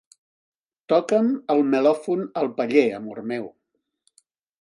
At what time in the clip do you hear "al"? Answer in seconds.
2.41-2.49